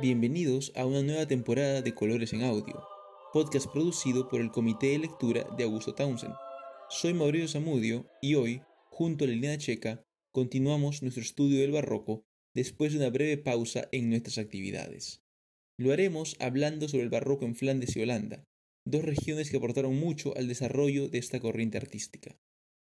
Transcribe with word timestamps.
Bienvenidos 0.00 0.72
a 0.76 0.86
una 0.86 1.02
nueva 1.02 1.26
temporada 1.26 1.82
de 1.82 1.94
Colores 1.94 2.32
en 2.32 2.42
Audio, 2.42 2.82
podcast 3.34 3.70
producido 3.70 4.30
por 4.30 4.40
el 4.40 4.50
Comité 4.50 4.86
de 4.86 5.00
Lectura 5.00 5.46
de 5.58 5.64
Augusto 5.64 5.94
Townsend. 5.94 6.32
Soy 6.88 7.12
Mauricio 7.12 7.48
Zamudio 7.48 8.06
y 8.22 8.34
hoy, 8.34 8.62
junto 8.88 9.26
a 9.26 9.28
Liliana 9.28 9.58
Checa, 9.58 10.02
continuamos 10.32 11.02
nuestro 11.02 11.22
estudio 11.22 11.60
del 11.60 11.72
barroco 11.72 12.24
después 12.54 12.92
de 12.92 12.98
una 13.00 13.10
breve 13.10 13.36
pausa 13.36 13.90
en 13.92 14.08
nuestras 14.08 14.38
actividades. 14.38 15.20
Lo 15.76 15.92
haremos 15.92 16.34
hablando 16.40 16.88
sobre 16.88 17.04
el 17.04 17.10
barroco 17.10 17.44
en 17.44 17.54
Flandes 17.54 17.94
y 17.94 18.00
Holanda, 18.00 18.44
dos 18.86 19.04
regiones 19.04 19.50
que 19.50 19.58
aportaron 19.58 19.94
mucho 19.96 20.34
al 20.34 20.48
desarrollo 20.48 21.10
de 21.10 21.18
esta 21.18 21.40
corriente 21.40 21.76
artística. 21.76 22.38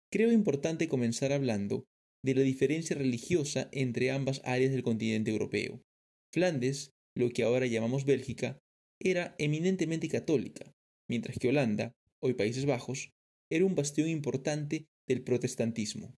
Creo 0.08 0.30
importante 0.30 0.86
comenzar 0.86 1.32
hablando 1.32 1.84
de 2.22 2.36
la 2.36 2.42
diferencia 2.42 2.94
religiosa 2.94 3.68
entre 3.72 4.12
ambas 4.12 4.40
áreas 4.44 4.70
del 4.70 4.84
continente 4.84 5.32
europeo. 5.32 5.82
Flandes, 6.32 6.92
lo 7.14 7.28
que 7.30 7.42
ahora 7.42 7.66
llamamos 7.66 8.06
Bélgica, 8.06 8.58
era 9.00 9.34
eminentemente 9.38 10.08
católica, 10.08 10.72
mientras 11.08 11.36
que 11.38 11.48
Holanda, 11.48 11.94
hoy 12.22 12.34
Países 12.34 12.64
Bajos, 12.64 13.12
era 13.50 13.66
un 13.66 13.74
bastión 13.74 14.08
importante 14.08 14.86
del 15.06 15.22
protestantismo. 15.22 16.16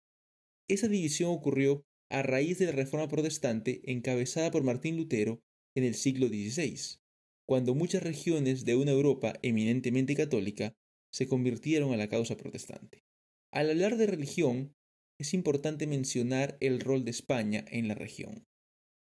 Esa 0.69 0.87
división 0.87 1.31
ocurrió 1.31 1.83
a 2.11 2.21
raíz 2.21 2.59
de 2.59 2.67
la 2.67 2.73
Reforma 2.73 3.07
Protestante 3.07 3.81
encabezada 3.91 4.51
por 4.51 4.63
Martín 4.63 4.97
Lutero 4.97 5.41
en 5.75 5.83
el 5.83 5.95
siglo 5.95 6.27
XVI, 6.27 6.99
cuando 7.47 7.73
muchas 7.73 8.03
regiones 8.03 8.65
de 8.65 8.75
una 8.75 8.91
Europa 8.91 9.33
eminentemente 9.41 10.15
católica 10.15 10.75
se 11.11 11.27
convirtieron 11.27 11.91
a 11.91 11.97
la 11.97 12.07
causa 12.07 12.37
protestante. 12.37 13.03
Al 13.51 13.71
hablar 13.71 13.97
de 13.97 14.07
religión, 14.07 14.75
es 15.19 15.33
importante 15.33 15.87
mencionar 15.87 16.57
el 16.59 16.79
rol 16.79 17.03
de 17.03 17.11
España 17.11 17.65
en 17.69 17.87
la 17.87 17.95
región. 17.95 18.45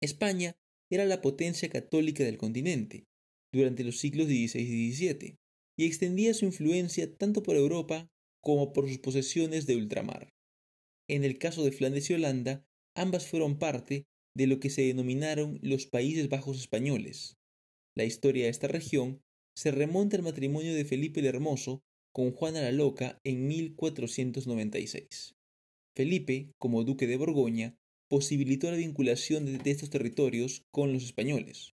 España 0.00 0.56
era 0.92 1.06
la 1.06 1.22
potencia 1.22 1.70
católica 1.70 2.22
del 2.22 2.36
continente 2.36 3.04
durante 3.52 3.82
los 3.82 3.98
siglos 3.98 4.26
XVI 4.26 4.60
y 4.60 4.92
XVII, 4.92 5.36
y 5.78 5.86
extendía 5.86 6.34
su 6.34 6.44
influencia 6.44 7.14
tanto 7.16 7.42
por 7.42 7.56
Europa 7.56 8.08
como 8.42 8.72
por 8.72 8.88
sus 8.88 8.98
posesiones 8.98 9.66
de 9.66 9.76
ultramar. 9.76 10.28
En 11.08 11.24
el 11.24 11.38
caso 11.38 11.64
de 11.64 11.72
Flandes 11.72 12.10
y 12.10 12.14
Holanda, 12.14 12.64
ambas 12.94 13.26
fueron 13.26 13.58
parte 13.58 14.04
de 14.36 14.46
lo 14.46 14.60
que 14.60 14.70
se 14.70 14.82
denominaron 14.82 15.58
los 15.62 15.86
Países 15.86 16.28
Bajos 16.28 16.58
españoles. 16.58 17.36
La 17.96 18.04
historia 18.04 18.44
de 18.44 18.50
esta 18.50 18.68
región 18.68 19.20
se 19.56 19.70
remonta 19.70 20.16
al 20.16 20.22
matrimonio 20.22 20.74
de 20.74 20.84
Felipe 20.84 21.20
el 21.20 21.26
Hermoso 21.26 21.82
con 22.14 22.32
Juana 22.32 22.60
la 22.62 22.72
Loca 22.72 23.20
en 23.24 23.46
1496. 23.46 25.34
Felipe, 25.94 26.52
como 26.58 26.84
duque 26.84 27.06
de 27.06 27.16
Borgoña, 27.16 27.76
posibilitó 28.12 28.70
la 28.70 28.76
vinculación 28.76 29.46
de, 29.46 29.70
estos 29.70 29.88
territorios 29.88 30.66
con 30.70 30.92
los 30.92 31.02
españoles. 31.02 31.72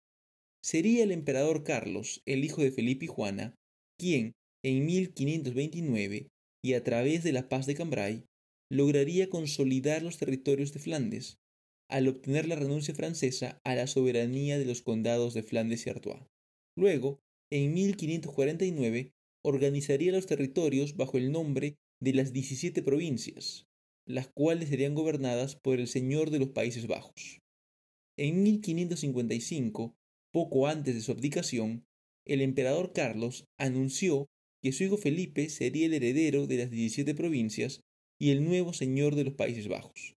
Sería 0.64 1.03
el 1.03 1.12
emperador 1.12 1.64
Carlos, 1.64 2.23
el 2.25 2.44
hijo 2.44 2.64
de 2.64 2.72
Felipe 2.72 3.06
y 3.06 3.08
Juana, 3.08 3.53
quien, 4.00 4.31
en 4.64 4.84
1529, 4.84 6.30
y 6.64 6.73
a 6.73 6.84
través 6.84 7.23
de 7.23 7.34
la 7.34 7.50
paz 7.50 7.67
de 7.67 7.75
Cambrai, 7.75 8.25
lograría 8.72 9.30
consolidar 9.30 10.02
los 10.02 10.17
territorios 10.17 10.73
de 10.73 10.80
Flandes, 10.80 11.38
al 11.88 12.08
obtener 12.08 12.47
la 12.47 12.56
renuncia 12.56 12.95
francesa 12.95 13.62
a 13.64 13.75
la 13.75 13.86
soberanía 13.86 14.58
de 14.58 14.66
los 14.66 14.81
condados 14.81 15.36
de 15.36 15.44
Flandes 15.44 15.86
y 15.86 15.92
Artois. 15.92 16.23
Luego, 16.75 17.20
en 17.52 17.75
1549, 17.75 19.12
organizaría 19.45 20.12
los 20.12 20.25
territorios 20.25 20.97
bajo 20.97 21.20
el 21.20 21.31
nombre 21.31 21.75
de 22.02 22.14
las 22.16 22.34
17 22.34 22.81
provincias, 22.81 23.68
las 24.06 24.28
cuales 24.28 24.70
serían 24.70 24.96
gobernadas 24.96 25.56
por 25.56 25.80
el 25.80 25.88
señor 25.88 26.30
de 26.30 26.40
los 26.40 26.50
Países 26.50 26.88
Bajos. 26.88 27.42
En 28.18 28.44
1555, 28.44 29.96
poco 30.32 30.68
antes 30.68 30.96
de 30.96 31.02
su 31.02 31.12
abdicación, 31.12 31.86
el 32.26 32.42
emperador 32.42 32.94
Carlos 32.94 33.46
anunció 33.58 34.28
que 34.62 34.72
su 34.72 34.84
hijo 34.84 34.97
Felipe 34.97 35.50
sería 35.50 35.86
el 35.88 35.94
heredero 35.94 36.47
de 36.47 36.58
las 36.58 36.69
17 36.69 37.16
provincias 37.16 37.81
y 38.19 38.31
el 38.31 38.44
nuevo 38.46 38.74
señor 38.74 39.16
de 39.16 39.25
los 39.25 39.34
Países 39.34 39.68
Bajos. 39.68 40.16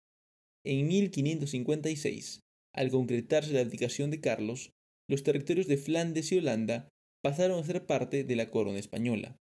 En 0.64 0.86
1556, 0.88 2.40
al 2.74 2.90
concretarse 2.90 3.52
la 3.52 3.60
abdicación 3.60 4.10
de 4.10 4.20
Carlos, 4.20 4.72
los 5.08 5.22
territorios 5.22 5.66
de 5.66 5.76
Flandes 5.76 6.32
y 6.32 6.38
Holanda 6.38 6.88
pasaron 7.22 7.58
a 7.58 7.64
ser 7.64 7.86
parte 7.86 8.24
de 8.24 8.36
la 8.36 8.50
corona 8.50 8.78
española. 8.78 9.36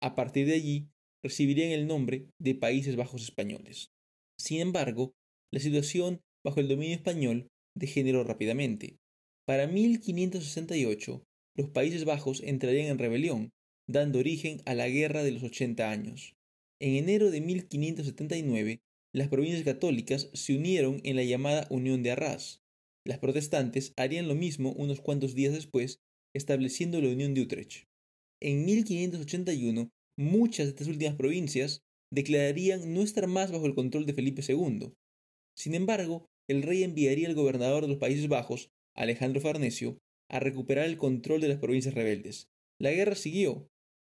A 0.00 0.14
partir 0.14 0.46
de 0.46 0.54
allí, 0.54 0.90
recibirían 1.22 1.70
el 1.70 1.86
nombre 1.86 2.28
de 2.40 2.54
Países 2.54 2.96
Bajos 2.96 3.22
Españoles. 3.22 3.90
Sin 4.38 4.60
embargo, 4.60 5.12
la 5.52 5.60
situación 5.60 6.20
bajo 6.44 6.60
el 6.60 6.68
dominio 6.68 6.94
español 6.94 7.48
degeneró 7.76 8.24
rápidamente. 8.24 8.98
Para 9.46 9.66
1568, 9.66 11.22
los 11.56 11.70
Países 11.70 12.04
Bajos 12.04 12.42
entrarían 12.42 12.88
en 12.88 12.98
rebelión, 12.98 13.50
dando 13.88 14.18
origen 14.18 14.60
a 14.66 14.74
la 14.74 14.88
Guerra 14.88 15.22
de 15.22 15.32
los 15.32 15.42
Ochenta 15.42 15.90
Años. 15.90 16.34
En 16.80 16.94
enero 16.96 17.30
de 17.30 17.40
1579, 17.40 18.80
las 19.14 19.28
provincias 19.28 19.64
católicas 19.64 20.28
se 20.34 20.56
unieron 20.56 21.00
en 21.04 21.16
la 21.16 21.24
llamada 21.24 21.66
Unión 21.70 22.02
de 22.02 22.10
Arras. 22.10 22.60
Las 23.06 23.18
protestantes 23.18 23.94
harían 23.96 24.28
lo 24.28 24.34
mismo 24.34 24.72
unos 24.72 25.00
cuantos 25.00 25.34
días 25.34 25.54
después, 25.54 26.00
estableciendo 26.34 27.00
la 27.00 27.08
Unión 27.08 27.32
de 27.32 27.42
Utrecht. 27.42 27.84
En 28.42 28.66
1581, 28.66 29.88
muchas 30.18 30.66
de 30.66 30.70
estas 30.70 30.88
últimas 30.88 31.16
provincias 31.16 31.82
declararían 32.12 32.94
no 32.94 33.02
estar 33.02 33.26
más 33.26 33.50
bajo 33.50 33.66
el 33.66 33.74
control 33.74 34.06
de 34.06 34.14
Felipe 34.14 34.42
II. 34.46 34.92
Sin 35.56 35.74
embargo, 35.74 36.26
el 36.48 36.62
rey 36.62 36.84
enviaría 36.84 37.28
al 37.28 37.34
gobernador 37.34 37.82
de 37.82 37.88
los 37.88 37.98
Países 37.98 38.28
Bajos, 38.28 38.70
Alejandro 38.94 39.40
Farnesio, 39.40 39.98
a 40.30 40.40
recuperar 40.40 40.86
el 40.86 40.96
control 40.96 41.40
de 41.40 41.48
las 41.48 41.58
provincias 41.58 41.94
rebeldes. 41.94 42.48
La 42.80 42.92
guerra 42.92 43.14
siguió, 43.14 43.68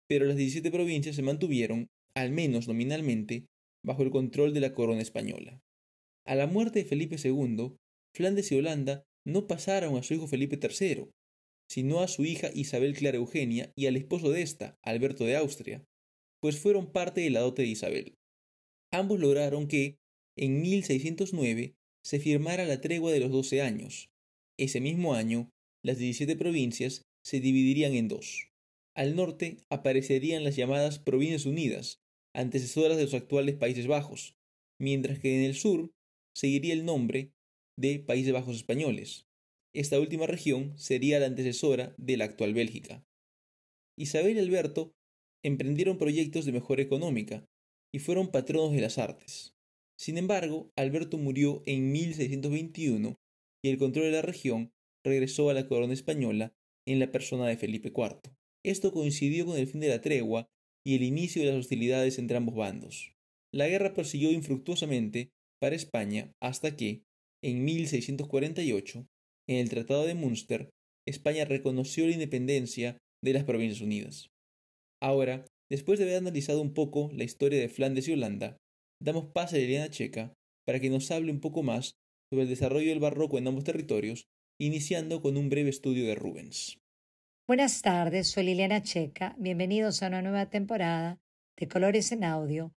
pero 0.07 0.25
las 0.25 0.37
17 0.37 0.69
provincias 0.71 1.15
se 1.15 1.21
mantuvieron 1.21 1.87
al 2.15 2.31
menos 2.31 2.67
nominalmente, 2.67 3.47
bajo 3.83 4.03
el 4.03 4.09
control 4.09 4.53
de 4.53 4.61
la 4.61 4.73
corona 4.73 5.01
española. 5.01 5.61
A 6.25 6.35
la 6.35 6.47
muerte 6.47 6.79
de 6.79 6.85
Felipe 6.85 7.17
II, 7.21 7.75
Flandes 8.15 8.51
y 8.51 8.55
Holanda 8.55 9.03
no 9.25 9.47
pasaron 9.47 9.97
a 9.97 10.03
su 10.03 10.13
hijo 10.13 10.27
Felipe 10.27 10.57
III, 10.61 11.09
sino 11.69 11.99
a 11.99 12.07
su 12.07 12.23
hija 12.25 12.49
Isabel 12.53 12.95
Clara 12.95 13.17
Eugenia 13.17 13.71
y 13.75 13.87
al 13.87 13.97
esposo 13.97 14.31
de 14.31 14.41
ésta, 14.41 14.77
Alberto 14.81 15.25
de 15.25 15.35
Austria, 15.35 15.83
pues 16.41 16.59
fueron 16.59 16.91
parte 16.91 17.21
de 17.21 17.29
la 17.29 17.41
dote 17.41 17.63
de 17.63 17.69
Isabel. 17.69 18.17
Ambos 18.91 19.19
lograron 19.19 19.67
que, 19.67 19.97
en 20.37 20.61
1609, 20.61 21.75
se 22.03 22.19
firmara 22.19 22.65
la 22.65 22.81
tregua 22.81 23.11
de 23.11 23.19
los 23.19 23.31
doce 23.31 23.61
años. 23.61 24.09
Ese 24.57 24.79
mismo 24.79 25.13
año, 25.15 25.49
las 25.83 25.97
17 25.97 26.35
provincias 26.35 27.03
se 27.23 27.39
dividirían 27.39 27.93
en 27.93 28.07
dos. 28.07 28.49
Al 28.95 29.15
norte 29.15 29.57
aparecerían 29.69 30.43
las 30.43 30.55
llamadas 30.55 30.99
Provincias 30.99 31.45
Unidas, 31.45 31.99
antecesoras 32.33 32.97
de 32.97 33.03
los 33.03 33.13
actuales 33.13 33.55
Países 33.55 33.87
Bajos, 33.87 34.35
mientras 34.79 35.19
que 35.19 35.35
en 35.35 35.43
el 35.43 35.55
sur 35.55 35.91
seguiría 36.35 36.73
el 36.73 36.85
nombre 36.85 37.31
de 37.77 37.99
Países 37.99 38.33
Bajos 38.33 38.55
Españoles. 38.55 39.25
Esta 39.73 39.99
última 39.99 40.27
región 40.27 40.77
sería 40.77 41.19
la 41.19 41.25
antecesora 41.25 41.93
de 41.97 42.17
la 42.17 42.25
actual 42.25 42.53
Bélgica. 42.53 43.03
Isabel 43.97 44.37
y 44.37 44.39
Alberto 44.39 44.93
emprendieron 45.45 45.99
proyectos 45.99 46.45
de 46.45 46.51
mejora 46.51 46.81
económica 46.81 47.45
y 47.93 47.99
fueron 47.99 48.31
patronos 48.31 48.73
de 48.73 48.81
las 48.81 48.97
artes. 48.97 49.53
Sin 49.95 50.17
embargo, 50.17 50.71
Alberto 50.75 51.19
murió 51.19 51.61
en 51.67 51.91
1621 51.91 53.15
y 53.63 53.69
el 53.69 53.77
control 53.77 54.05
de 54.05 54.11
la 54.11 54.21
región 54.23 54.71
regresó 55.05 55.51
a 55.51 55.53
la 55.53 55.67
corona 55.67 55.93
española 55.93 56.53
en 56.87 56.99
la 56.99 57.11
persona 57.11 57.45
de 57.47 57.57
Felipe 57.57 57.93
IV. 57.95 58.33
Esto 58.63 58.91
coincidió 58.91 59.45
con 59.45 59.57
el 59.57 59.67
fin 59.67 59.81
de 59.81 59.89
la 59.89 60.01
tregua 60.01 60.49
y 60.83 60.95
el 60.95 61.03
inicio 61.03 61.43
de 61.43 61.49
las 61.49 61.59
hostilidades 61.59 62.17
entre 62.17 62.37
ambos 62.37 62.55
bandos. 62.55 63.13
La 63.53 63.67
guerra 63.67 63.93
prosiguió 63.93 64.31
infructuosamente 64.31 65.29
para 65.61 65.75
España 65.75 66.33
hasta 66.41 66.75
que, 66.75 67.03
en 67.43 67.63
1648, 67.63 69.07
en 69.47 69.57
el 69.57 69.69
Tratado 69.69 70.05
de 70.05 70.15
Münster, 70.15 70.71
España 71.07 71.45
reconoció 71.45 72.07
la 72.07 72.13
independencia 72.13 72.97
de 73.23 73.33
las 73.33 73.43
Provincias 73.43 73.81
Unidas. 73.81 74.31
Ahora, 75.01 75.45
después 75.69 75.99
de 75.99 76.05
haber 76.05 76.17
analizado 76.17 76.61
un 76.61 76.73
poco 76.73 77.09
la 77.13 77.23
historia 77.23 77.59
de 77.59 77.69
Flandes 77.69 78.07
y 78.07 78.13
Holanda, 78.13 78.57
damos 79.01 79.27
pase 79.27 79.57
a 79.57 79.59
Elena 79.59 79.89
Checa 79.89 80.33
para 80.65 80.79
que 80.79 80.89
nos 80.89 81.11
hable 81.11 81.31
un 81.31 81.41
poco 81.41 81.63
más 81.63 81.95
sobre 82.29 82.43
el 82.43 82.49
desarrollo 82.49 82.89
del 82.89 82.99
barroco 82.99 83.37
en 83.37 83.47
ambos 83.47 83.63
territorios, 83.63 84.27
iniciando 84.59 85.21
con 85.21 85.37
un 85.37 85.49
breve 85.49 85.69
estudio 85.69 86.05
de 86.05 86.15
Rubens. 86.15 86.79
Buenas 87.47 87.81
tardes, 87.81 88.27
soy 88.27 88.45
Liliana 88.45 88.81
Checa. 88.81 89.35
Bienvenidos 89.37 90.01
a 90.01 90.07
una 90.07 90.21
nueva 90.21 90.49
temporada 90.49 91.19
de 91.57 91.67
Colores 91.67 92.11
en 92.11 92.23
Audio. 92.23 92.73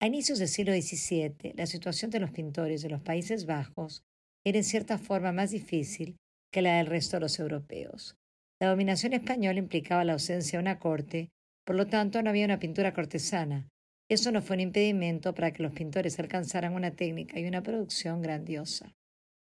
A 0.00 0.06
inicios 0.06 0.38
del 0.38 0.48
siglo 0.48 0.72
XVII, 0.72 1.54
la 1.56 1.66
situación 1.66 2.10
de 2.10 2.20
los 2.20 2.30
pintores 2.30 2.82
de 2.82 2.90
los 2.90 3.02
Países 3.02 3.46
Bajos 3.46 4.04
era 4.44 4.58
en 4.58 4.64
cierta 4.64 4.96
forma 4.98 5.32
más 5.32 5.50
difícil 5.50 6.16
que 6.52 6.62
la 6.62 6.78
del 6.78 6.86
resto 6.86 7.16
de 7.16 7.20
los 7.20 7.38
europeos. 7.38 8.16
La 8.60 8.68
dominación 8.68 9.14
española 9.14 9.58
implicaba 9.58 10.04
la 10.04 10.12
ausencia 10.12 10.58
de 10.58 10.62
una 10.62 10.78
corte, 10.78 11.30
por 11.64 11.76
lo 11.76 11.86
tanto 11.86 12.22
no 12.22 12.28
había 12.28 12.44
una 12.44 12.58
pintura 12.58 12.92
cortesana. 12.92 13.66
Eso 14.10 14.32
no 14.32 14.42
fue 14.42 14.56
un 14.56 14.60
impedimento 14.60 15.34
para 15.34 15.52
que 15.52 15.62
los 15.62 15.72
pintores 15.72 16.18
alcanzaran 16.18 16.74
una 16.74 16.90
técnica 16.90 17.40
y 17.40 17.46
una 17.46 17.62
producción 17.62 18.20
grandiosa. 18.20 18.92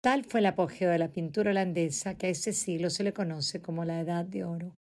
Tal 0.02 0.24
fue 0.24 0.40
el 0.40 0.46
apogeo 0.46 0.90
de 0.90 1.00
la 1.00 1.12
pintura 1.12 1.52
holandesa 1.52 2.16
que 2.16 2.28
a 2.28 2.30
este 2.30 2.54
siglo 2.54 2.90
se 2.90 3.04
le 3.04 3.14
conoce 3.14 3.62
como 3.62 3.84
la 3.84 4.00
Edad 4.00 4.24
de 4.24 4.46
Oro. 4.46 4.76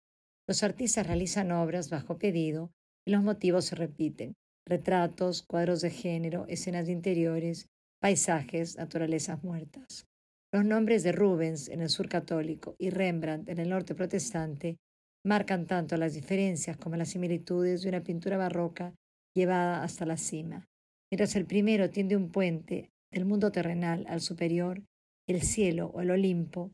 Los 0.48 0.63
artistas 0.63 1.07
realizan 1.07 1.51
obras 1.51 1.89
bajo 1.89 2.18
pedido 2.18 2.71
y 3.06 3.12
los 3.12 3.24
motivos 3.24 3.66
se 3.66 3.75
repiten. 3.75 4.33
Retratos, 4.66 5.44
cuadros 5.44 5.81
de 5.81 5.92
género, 5.92 6.45
escenas 6.48 6.88
de 6.88 6.92
interiores, 6.92 7.68
paisajes, 8.01 8.75
naturalezas 8.77 9.44
muertas. 9.44 10.07
Los 10.51 10.66
nombres 10.66 11.04
de 11.04 11.12
Rubens 11.12 11.69
en 11.69 11.81
el 11.81 11.90
sur 11.90 12.10
católico 12.10 12.75
y 12.80 12.90
Rembrandt 12.90 13.50
en 13.50 13.60
el 13.60 13.69
norte 13.69 13.94
protestante 13.94 14.78
marcan 15.24 15.68
tanto 15.68 15.96
las 15.96 16.16
diferencias 16.16 16.75
como 16.75 16.96
las 16.96 17.10
similitudes 17.10 17.84
de 17.84 17.90
una 17.90 18.01
pintura 18.01 18.36
barroca 18.38 18.96
llevada 19.36 19.84
hasta 19.84 20.07
la 20.07 20.18
cima. 20.18 20.68
Mientras 21.12 21.36
el 21.36 21.46
primero 21.46 21.92
tiende 21.92 22.16
un 22.16 22.31
puente 22.31 22.90
del 23.12 23.25
mundo 23.25 23.51
terrenal 23.51 24.06
al 24.07 24.22
superior, 24.22 24.81
el 25.28 25.44
cielo 25.44 25.92
o 25.94 26.01
el 26.01 26.10
Olimpo, 26.10 26.72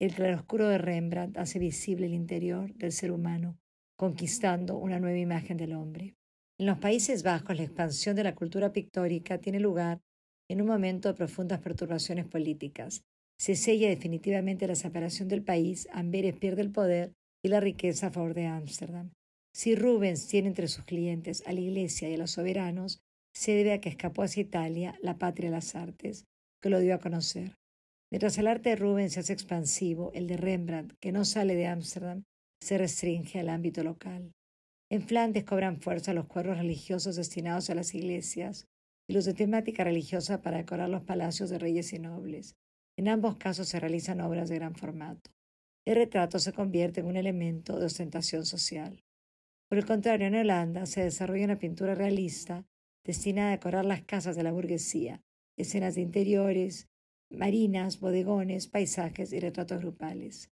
el 0.00 0.14
claroscuro 0.14 0.66
de 0.66 0.78
Rembrandt 0.78 1.38
hace 1.38 1.60
visible 1.60 2.06
el 2.06 2.14
interior 2.14 2.74
del 2.74 2.90
ser 2.90 3.12
humano, 3.12 3.56
conquistando 3.96 4.78
una 4.78 4.98
nueva 4.98 5.18
imagen 5.18 5.56
del 5.56 5.74
hombre. 5.74 6.16
En 6.58 6.66
los 6.66 6.78
Países 6.78 7.22
Bajos, 7.22 7.56
la 7.56 7.62
expansión 7.62 8.16
de 8.16 8.24
la 8.24 8.34
cultura 8.34 8.72
pictórica 8.72 9.38
tiene 9.38 9.60
lugar 9.60 10.00
en 10.52 10.60
un 10.60 10.66
momento 10.66 11.08
de 11.08 11.14
profundas 11.14 11.60
perturbaciones 11.60 12.26
políticas. 12.26 13.06
Se 13.38 13.56
sella 13.56 13.88
definitivamente 13.88 14.66
la 14.66 14.74
separación 14.74 15.26
del 15.28 15.42
país, 15.42 15.88
Amberes 15.92 16.36
pierde 16.36 16.60
el 16.60 16.70
poder 16.70 17.14
y 17.42 17.48
la 17.48 17.58
riqueza 17.58 18.08
a 18.08 18.10
favor 18.10 18.34
de 18.34 18.44
Ámsterdam. 18.44 19.12
Si 19.54 19.74
Rubens 19.74 20.28
tiene 20.28 20.48
entre 20.48 20.68
sus 20.68 20.84
clientes 20.84 21.42
a 21.46 21.54
la 21.54 21.60
Iglesia 21.60 22.10
y 22.10 22.14
a 22.14 22.18
los 22.18 22.32
soberanos, 22.32 23.00
se 23.34 23.52
debe 23.52 23.72
a 23.72 23.80
que 23.80 23.88
escapó 23.88 24.24
hacia 24.24 24.42
Italia, 24.42 24.94
la 25.00 25.16
patria 25.16 25.48
de 25.48 25.56
las 25.56 25.74
artes, 25.74 26.26
que 26.60 26.68
lo 26.68 26.80
dio 26.80 26.94
a 26.94 27.00
conocer. 27.00 27.54
Mientras 28.10 28.36
el 28.36 28.46
arte 28.46 28.68
de 28.68 28.76
Rubens 28.76 29.14
se 29.14 29.20
hace 29.20 29.32
expansivo, 29.32 30.12
el 30.12 30.26
de 30.26 30.36
Rembrandt, 30.36 30.92
que 31.00 31.12
no 31.12 31.24
sale 31.24 31.54
de 31.54 31.66
Ámsterdam, 31.66 32.24
se 32.60 32.76
restringe 32.76 33.40
al 33.40 33.48
ámbito 33.48 33.82
local. 33.82 34.32
En 34.90 35.00
Flandes 35.00 35.44
cobran 35.44 35.80
fuerza 35.80 36.12
los 36.12 36.26
cuadros 36.26 36.58
religiosos 36.58 37.16
destinados 37.16 37.70
a 37.70 37.74
las 37.74 37.94
iglesias 37.94 38.66
y 39.12 39.14
los 39.14 39.26
de 39.26 39.34
temática 39.34 39.84
religiosa 39.84 40.40
para 40.40 40.56
decorar 40.56 40.88
los 40.88 41.02
palacios 41.02 41.50
de 41.50 41.58
reyes 41.58 41.92
y 41.92 41.98
nobles. 41.98 42.56
En 42.96 43.08
ambos 43.08 43.36
casos 43.36 43.68
se 43.68 43.78
realizan 43.78 44.22
obras 44.22 44.48
de 44.48 44.54
gran 44.54 44.74
formato. 44.74 45.30
El 45.84 45.96
retrato 45.96 46.38
se 46.38 46.54
convierte 46.54 47.00
en 47.00 47.06
un 47.06 47.18
elemento 47.18 47.78
de 47.78 47.84
ostentación 47.84 48.46
social. 48.46 49.04
Por 49.68 49.76
el 49.76 49.84
contrario, 49.84 50.28
en 50.28 50.34
Holanda 50.36 50.86
se 50.86 51.04
desarrolla 51.04 51.44
una 51.44 51.58
pintura 51.58 51.94
realista 51.94 52.64
destinada 53.04 53.48
a 53.48 53.56
decorar 53.58 53.84
las 53.84 54.00
casas 54.00 54.34
de 54.34 54.44
la 54.44 54.52
burguesía, 54.52 55.20
escenas 55.58 55.94
de 55.94 56.00
interiores, 56.00 56.88
marinas, 57.30 58.00
bodegones, 58.00 58.66
paisajes 58.66 59.34
y 59.34 59.40
retratos 59.40 59.82
grupales. 59.82 60.50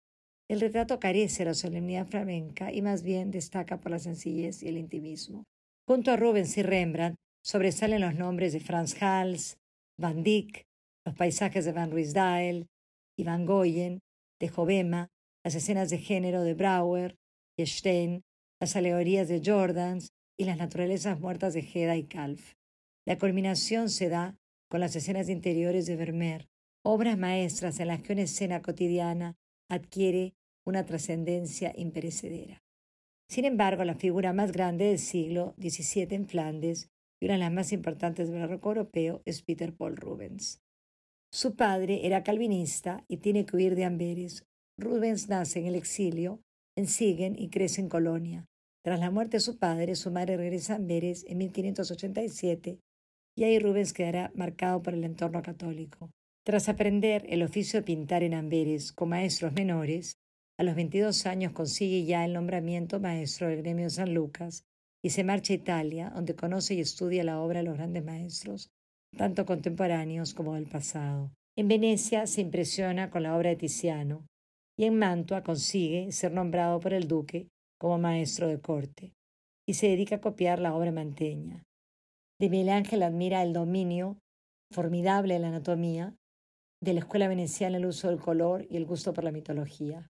El 0.47 0.61
retrato 0.61 1.01
carece 1.01 1.39
de 1.39 1.47
la 1.47 1.55
solemnidad 1.55 2.07
flamenca 2.07 2.71
y 2.71 2.83
más 2.83 3.03
bien 3.03 3.31
destaca 3.31 3.81
por 3.81 3.93
la 3.93 3.99
sencillez 3.99 4.63
y 4.63 4.69
el 4.69 4.77
intimismo. 4.77 5.45
Junto 5.89 6.11
a 6.11 6.19
Rubens 6.19 6.59
y 6.59 6.63
Rembrandt 6.63 7.17
sobresalen 7.43 8.01
los 8.01 8.15
nombres 8.15 8.53
de 8.53 8.61
Frans 8.61 9.01
Hals, 9.03 9.59
Van 9.99 10.23
Dyck, 10.23 10.67
los 11.05 11.15
paisajes 11.15 11.65
de 11.65 11.73
Van 11.73 11.91
Ruysdael 11.91 12.69
y 13.17 13.25
Van 13.25 13.45
Goyen, 13.47 14.01
de 14.41 14.49
Jovema, 14.49 15.09
las 15.45 15.55
escenas 15.55 15.91
de 15.91 15.99
género 15.99 16.43
de 16.43 16.55
Brouwer 16.55 17.17
y 17.57 17.67
Stein, 17.67 18.23
las 18.61 18.77
alegorías 18.77 19.29
de 19.29 19.43
Jordans 19.45 20.13
y 20.39 20.45
las 20.45 20.57
naturalezas 20.57 21.21
muertas 21.21 21.55
de 21.55 21.61
Heda 21.61 21.97
y 21.97 22.05
Kalf. 22.05 22.55
La 23.05 23.19
culminación 23.19 23.91
se 23.91 24.09
da 24.09 24.37
con 24.71 24.81
las 24.81 24.95
escenas 24.97 25.29
interiores 25.29 25.87
de 25.87 25.97
Vermeer, 25.97 26.49
obras 26.85 27.19
maestras 27.19 27.81
en 27.81 27.89
las 27.89 28.03
que 28.03 28.13
una 28.13 28.23
escena 28.23 28.63
cotidiana 28.63 29.37
adquiere 29.69 30.35
una 30.65 30.87
trascendencia 30.87 31.73
imperecedera. 31.77 32.63
Sin 33.29 33.45
embargo, 33.45 33.85
la 33.85 33.95
figura 33.95 34.33
más 34.33 34.53
grande 34.53 34.87
del 34.87 34.99
siglo 34.99 35.55
XVII 35.59 36.15
en 36.15 36.27
Flandes 36.27 36.92
y 37.23 37.27
una 37.27 37.35
de 37.35 37.39
las 37.41 37.53
más 37.53 37.73
importantes 37.73 38.29
del 38.29 38.41
barroco 38.41 38.71
europeo 38.71 39.23
es 39.25 39.43
Peter 39.43 39.73
Paul 39.73 39.97
Rubens. 39.97 40.61
Su 41.33 41.55
padre 41.55 42.05
era 42.05 42.25
calvinista 42.25 43.05
y 43.07 43.19
tiene 43.19 43.47
que 43.47 43.55
huir 43.55 43.77
de 43.77 43.85
Amberes. 43.85 44.45
Rubens 44.77 45.29
nace 45.29 45.61
en 45.61 45.67
el 45.67 45.77
exilio, 45.77 46.41
en 46.77 46.89
Siegen 46.89 47.39
y 47.39 47.49
crece 47.49 47.81
en 47.81 47.89
Colonia. 47.89 48.45
Tras 48.85 48.99
la 48.99 49.13
muerte 49.13 49.37
de 49.37 49.41
su 49.41 49.57
padre, 49.57 49.95
su 49.95 50.11
madre 50.11 50.37
regresa 50.37 50.73
a 50.73 50.77
Amberes 50.77 51.25
en 51.29 51.39
1587 51.39 52.81
y 53.37 53.45
ahí 53.45 53.61
Rubens 53.61 53.93
quedará 53.93 54.33
marcado 54.35 54.83
por 54.83 54.95
el 54.95 55.05
entorno 55.05 55.43
católico. 55.43 56.11
Tras 56.45 56.69
aprender 56.69 57.25
el 57.29 57.45
oficio 57.45 57.79
de 57.79 57.87
pintar 57.87 58.25
en 58.25 58.35
Amberes 58.35 58.93
con 58.93 59.11
maestros 59.11 59.53
menores, 59.53 60.17
a 60.59 60.65
los 60.65 60.75
22 60.75 61.25
años 61.27 61.53
consigue 61.53 62.05
ya 62.05 62.25
el 62.25 62.33
nombramiento 62.33 62.99
maestro 62.99 63.47
del 63.47 63.63
gremio 63.63 63.85
de 63.85 63.91
San 63.91 64.13
Lucas 64.13 64.65
y 65.03 65.11
se 65.11 65.25
marcha 65.25 65.53
a 65.53 65.57
Italia, 65.57 66.11
donde 66.15 66.37
conoce 66.37 66.75
y 66.75 66.81
estudia 66.81 67.25
la 67.25 67.41
obra 67.41 67.61
de 67.61 67.67
los 67.67 67.77
grandes 67.77 68.05
maestros, 68.05 68.71
tanto 69.17 69.45
contemporáneos 69.45 70.35
como 70.35 70.55
del 70.55 70.67
pasado. 70.67 71.33
En 71.57 71.69
Venecia 71.69 72.27
se 72.27 72.41
impresiona 72.41 73.11
con 73.11 73.25
la 73.25 73.37
obra 73.37 73.51
de 73.51 73.57
Tiziano 73.57 74.25
y 74.79 74.85
en 74.85 74.99
Mantua 74.99 75.43
consigue 75.43 76.13
ser 76.13 76.33
nombrado 76.33 76.81
por 76.81 76.95
el 76.95 77.09
duque 77.09 77.49
como 77.79 77.99
maestro 77.99 78.49
de 78.49 78.61
corte 78.61 79.13
y 79.67 79.75
se 79.75 79.89
dedica 79.89 80.17
a 80.17 80.21
copiar 80.21 80.61
la 80.61 80.75
obra 80.75 80.93
manteña. 80.93 81.63
De 82.39 82.49
Miguel 82.49 82.71
Ángel 82.71 83.03
admira 83.03 83.43
el 83.43 83.53
dominio 83.53 84.19
formidable 84.73 85.35
de 85.35 85.41
la 85.41 85.49
anatomía 85.49 86.15
de 86.83 86.95
la 86.95 87.01
escuela 87.01 87.29
veneciana 87.29 87.77
el 87.77 87.87
uso 87.87 88.09
del 88.09 88.19
color 88.19 88.67
y 88.69 88.77
el 88.77 88.87
gusto 88.87 89.15
por 89.15 89.23
la 89.23 89.31
mitología. 89.31 90.11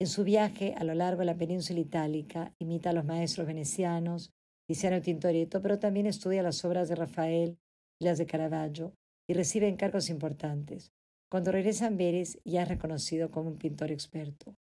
En 0.00 0.06
su 0.06 0.24
viaje 0.24 0.74
a 0.78 0.84
lo 0.84 0.94
largo 0.94 1.18
de 1.20 1.26
la 1.26 1.36
península 1.36 1.78
itálica 1.78 2.54
imita 2.58 2.88
a 2.88 2.92
los 2.94 3.04
maestros 3.04 3.46
venecianos, 3.46 4.32
Tiziano 4.66 5.02
Tintoretto, 5.02 5.60
pero 5.60 5.78
también 5.78 6.06
estudia 6.06 6.42
las 6.42 6.64
obras 6.64 6.88
de 6.88 6.94
Rafael 6.94 7.58
y 8.00 8.06
las 8.06 8.16
de 8.16 8.24
Caravaggio 8.24 8.94
y 9.28 9.34
recibe 9.34 9.68
encargos 9.68 10.08
importantes. 10.08 10.90
Cuando 11.30 11.52
regresa 11.52 11.84
a 11.84 11.88
Amberes 11.88 12.40
ya 12.46 12.62
es 12.62 12.68
reconocido 12.68 13.30
como 13.30 13.50
un 13.50 13.58
pintor 13.58 13.90
experto. 13.90 14.56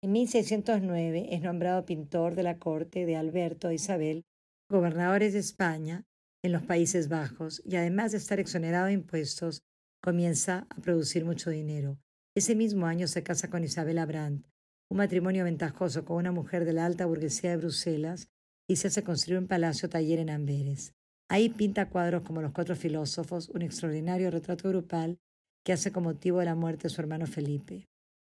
En 0.00 0.12
1609 0.12 1.26
es 1.34 1.42
nombrado 1.42 1.84
pintor 1.84 2.36
de 2.36 2.44
la 2.44 2.60
corte 2.60 3.04
de 3.04 3.16
Alberto 3.16 3.70
e 3.70 3.74
Isabel, 3.74 4.22
gobernadores 4.70 5.32
de 5.32 5.40
España 5.40 6.04
en 6.44 6.52
los 6.52 6.62
Países 6.62 7.08
Bajos, 7.08 7.62
y 7.64 7.74
además 7.74 8.12
de 8.12 8.18
estar 8.18 8.38
exonerado 8.38 8.86
de 8.86 8.92
impuestos, 8.92 9.62
comienza 10.00 10.68
a 10.70 10.76
producir 10.76 11.24
mucho 11.24 11.50
dinero. 11.50 11.98
Ese 12.36 12.54
mismo 12.54 12.86
año 12.86 13.08
se 13.08 13.22
casa 13.24 13.50
con 13.50 13.64
Isabela 13.64 14.06
Brandt, 14.06 14.46
un 14.94 14.98
matrimonio 14.98 15.42
ventajoso 15.42 16.04
con 16.04 16.18
una 16.18 16.30
mujer 16.30 16.64
de 16.64 16.72
la 16.72 16.86
alta 16.86 17.04
burguesía 17.04 17.50
de 17.50 17.56
Bruselas, 17.56 18.28
y 18.70 18.76
se 18.76 18.86
hace 18.86 19.02
construir 19.02 19.40
un 19.40 19.48
palacio 19.48 19.88
taller 19.88 20.20
en 20.20 20.30
Amberes. 20.30 20.92
Ahí 21.28 21.48
pinta 21.48 21.88
cuadros 21.88 22.22
como 22.22 22.40
Los 22.40 22.52
Cuatro 22.52 22.76
Filósofos, 22.76 23.48
un 23.48 23.62
extraordinario 23.62 24.30
retrato 24.30 24.68
grupal 24.68 25.18
que 25.64 25.72
hace 25.72 25.90
con 25.90 26.04
motivo 26.04 26.38
de 26.38 26.44
la 26.44 26.54
muerte 26.54 26.84
de 26.84 26.90
su 26.90 27.00
hermano 27.00 27.26
Felipe. 27.26 27.88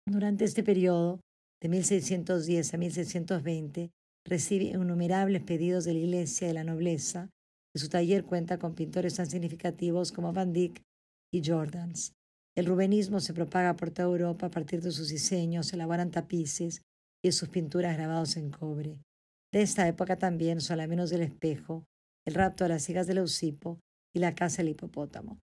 Durante 0.06 0.44
este 0.44 0.62
periodo, 0.62 1.22
de 1.62 1.70
1610 1.70 2.74
a 2.74 2.78
1620, 2.78 3.92
recibe 4.26 4.66
innumerables 4.66 5.42
pedidos 5.44 5.86
de 5.86 5.94
la 5.94 6.00
Iglesia 6.00 6.44
y 6.44 6.48
de 6.50 6.56
la 6.56 6.66
nobleza, 6.66 7.30
y 7.74 7.80
su 7.80 7.88
taller 7.88 8.26
cuenta 8.26 8.60
con 8.60 8.76
pintores 8.76 9.16
tan 9.16 9.30
significativos 9.30 10.12
como 10.12 10.34
Van 10.34 10.52
Dyck, 10.52 10.82
y 11.32 11.42
Jordans. 11.42 12.19
El 12.56 12.66
rubenismo 12.66 13.20
se 13.20 13.34
propaga 13.34 13.76
por 13.76 13.92
toda 13.92 14.08
Europa 14.08 14.48
a 14.48 14.52
partir 14.52 14.82
de 14.82 14.92
sus 14.92 15.10
diseños, 15.10 15.68
se 15.68 15.76
elaboran 15.76 16.12
tapices 16.12 16.82
y 17.24 17.32
sus 17.32 17.50
pinturas 17.50 17.96
grabados 17.96 18.38
en 18.38 18.50
cobre. 18.50 19.00
De 19.52 19.62
esta 19.62 19.88
época 19.88 20.18
también 20.18 20.62
son 20.62 20.78
la 20.78 20.88
menos 20.88 21.10
del 21.10 21.22
espejo, 21.22 21.86
el 22.26 22.36
rapto 22.36 22.64
de 22.64 22.70
las 22.70 22.90
hijas 22.90 23.08
del 23.08 23.20
Eusipo 23.20 23.80
y 24.14 24.20
la 24.20 24.36
casa 24.36 24.58
del 24.58 24.70
hipopótamo. 24.70 25.40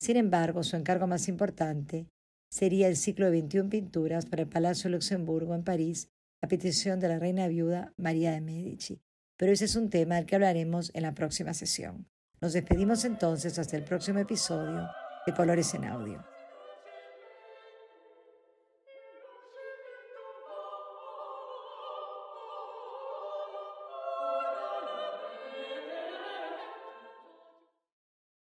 Sin 0.00 0.16
embargo, 0.16 0.62
su 0.62 0.76
encargo 0.76 1.06
más 1.06 1.28
importante 1.28 2.06
sería 2.50 2.88
el 2.88 2.96
ciclo 2.96 3.26
de 3.26 3.32
21 3.32 3.68
pinturas 3.68 4.26
para 4.26 4.42
el 4.42 4.48
Palacio 4.48 4.88
de 4.88 4.96
Luxemburgo 4.96 5.54
en 5.54 5.62
París 5.62 6.08
a 6.42 6.48
petición 6.48 7.00
de 7.00 7.08
la 7.08 7.18
reina 7.18 7.48
viuda 7.48 7.92
María 7.96 8.32
de 8.32 8.40
Medici. 8.40 9.00
Pero 9.36 9.52
ese 9.52 9.66
es 9.66 9.76
un 9.76 9.90
tema 9.90 10.16
del 10.16 10.26
que 10.26 10.36
hablaremos 10.36 10.90
en 10.94 11.02
la 11.02 11.14
próxima 11.14 11.54
sesión. 11.54 12.06
Nos 12.40 12.54
despedimos 12.54 13.04
entonces 13.04 13.58
hasta 13.58 13.76
el 13.76 13.84
próximo 13.84 14.18
episodio 14.18 14.88
de 15.26 15.34
colores 15.34 15.74
en 15.74 15.84
audio. 15.84 16.24